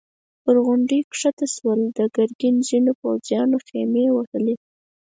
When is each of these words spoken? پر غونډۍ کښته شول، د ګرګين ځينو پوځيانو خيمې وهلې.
پر 0.43 0.55
غونډۍ 0.65 1.01
کښته 1.11 1.45
شول، 1.55 1.79
د 1.97 1.99
ګرګين 2.15 2.55
ځينو 2.67 2.91
پوځيانو 3.01 3.57
خيمې 3.67 4.05
وهلې. 4.11 4.55